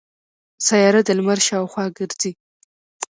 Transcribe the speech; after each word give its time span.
سیاره 0.67 1.01
د 1.07 1.09
لمر 1.17 1.39
شاوخوا 1.47 1.85
ګرځي. 1.97 2.31